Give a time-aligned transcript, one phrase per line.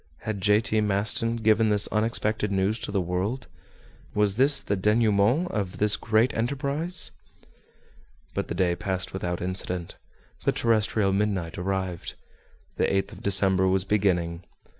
[0.21, 0.61] Had J.
[0.61, 0.81] T.
[0.81, 3.45] Maston given this unexpected news to the world?
[4.15, 7.11] Was this the denouement of this great enterprise?
[8.33, 9.97] But the day passed without incident.
[10.43, 12.15] The terrestrial midnight arrived.
[12.77, 14.43] The 8th of December was beginning.